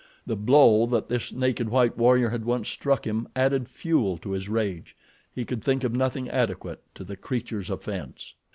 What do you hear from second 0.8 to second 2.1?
that this naked white